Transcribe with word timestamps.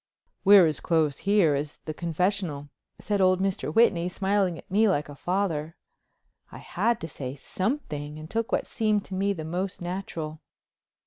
"We're 0.43 0.65
as 0.65 0.79
close 0.79 1.19
here 1.29 1.53
as 1.53 1.77
the 1.77 1.93
confessional," 1.93 2.69
said 2.97 3.21
old 3.21 3.39
Mr. 3.39 3.71
Whitney, 3.71 4.09
smiling 4.09 4.57
at 4.57 4.71
me 4.71 4.89
like 4.89 5.09
a 5.09 5.15
father. 5.15 5.75
I 6.51 6.57
had 6.57 6.99
to 7.01 7.07
say 7.07 7.35
something 7.35 8.17
and 8.17 8.27
took 8.27 8.51
what 8.51 8.65
seemed 8.65 9.05
to 9.05 9.13
me 9.13 9.31
the 9.31 9.45
most 9.45 9.79
natural. 9.79 10.41